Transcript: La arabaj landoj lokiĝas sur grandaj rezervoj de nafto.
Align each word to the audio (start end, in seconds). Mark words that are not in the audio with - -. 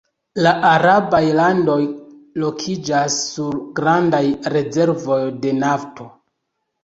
La 0.45 0.51
arabaj 0.67 1.19
landoj 1.39 1.75
lokiĝas 2.43 3.19
sur 3.33 3.59
grandaj 3.81 4.23
rezervoj 4.55 5.21
de 5.45 5.53
nafto. 5.61 6.09